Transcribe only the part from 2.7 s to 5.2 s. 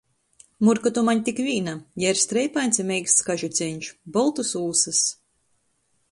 i meiksts kažuceņš, boltys ūsys.